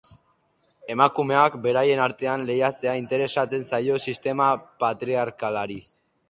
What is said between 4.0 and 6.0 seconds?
sistema patriarkalari.